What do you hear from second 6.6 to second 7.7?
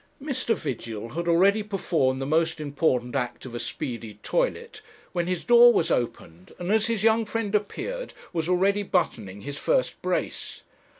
as his young friend